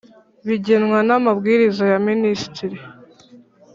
[0.47, 2.77] bigenwa n Amabwiriza ya Minisitiri